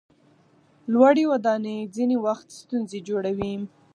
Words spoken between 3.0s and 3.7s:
جوړوي.